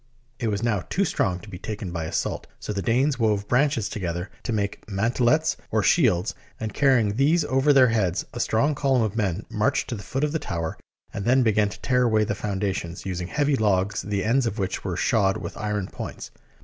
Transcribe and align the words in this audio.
It 0.39 0.47
was 0.47 0.63
now 0.63 0.79
too 0.89 1.05
strong 1.05 1.37
to 1.41 1.47
be 1.47 1.59
taken 1.59 1.91
by 1.91 2.05
assault, 2.05 2.47
[152] 2.59 2.63
SIEGE 2.63 2.65
OF 2.65 2.65
PARIS 2.65 2.65
so 2.65 2.73
the 2.73 2.81
Danes 3.27 3.41
wove 3.43 3.47
branches 3.47 3.87
together 3.87 4.31
to 4.41 4.51
make 4.51 4.89
man 4.89 5.11
telets, 5.11 5.57
or 5.69 5.83
shields, 5.83 6.33
and 6.59 6.73
carrying 6.73 7.13
these 7.17 7.45
over 7.45 7.71
their 7.71 7.89
heads, 7.89 8.25
a 8.33 8.39
strong 8.39 8.73
column 8.73 9.03
of 9.03 9.15
men 9.15 9.45
marched 9.51 9.87
to 9.89 9.95
the 9.95 10.01
foot 10.01 10.23
of 10.23 10.31
the 10.31 10.39
tower 10.39 10.75
and 11.13 11.23
then 11.25 11.43
began 11.43 11.69
to 11.69 11.79
tear 11.81 12.01
away 12.01 12.23
the 12.23 12.33
foun 12.33 12.59
dations, 12.59 13.05
using 13.05 13.27
heavy 13.27 13.55
logs 13.55 14.01
the 14.01 14.23
ends 14.23 14.47
of 14.47 14.57
which 14.57 14.83
were 14.83 14.97
shod 14.97 15.37
with 15.37 15.55
iron 15.55 15.85
points. 15.85 16.31